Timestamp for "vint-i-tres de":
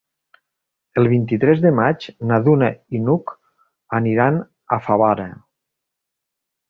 1.11-1.71